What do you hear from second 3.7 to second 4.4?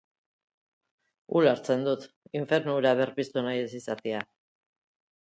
izatea.